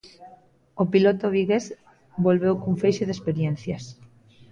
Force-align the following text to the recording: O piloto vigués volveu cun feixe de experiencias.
O 0.81 0.85
piloto 0.93 1.25
vigués 1.35 1.65
volveu 2.25 2.53
cun 2.61 2.75
feixe 2.81 3.07
de 3.07 3.13
experiencias. 3.17 3.83